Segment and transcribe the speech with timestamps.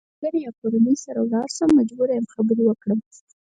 [0.03, 2.99] که له ملګري یا کورنۍ سره لاړ شم مجبور یم خبرې وکړم.